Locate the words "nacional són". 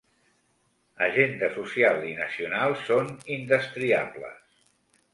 2.23-3.15